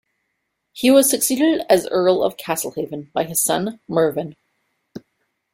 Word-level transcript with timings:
He 0.71 0.89
was 0.89 1.07
succeeded 1.07 1.61
as 1.69 1.85
Earl 1.91 2.23
of 2.23 2.35
Castlehaven 2.35 3.11
by 3.13 3.25
his 3.25 3.39
son, 3.39 3.79
Mervyn. 3.87 4.35